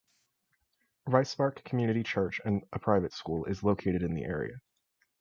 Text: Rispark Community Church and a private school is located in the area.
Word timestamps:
Rispark 1.07 1.63
Community 1.63 2.01
Church 2.01 2.41
and 2.43 2.63
a 2.73 2.79
private 2.79 3.13
school 3.13 3.45
is 3.45 3.61
located 3.61 4.01
in 4.01 4.15
the 4.15 4.23
area. 4.23 4.59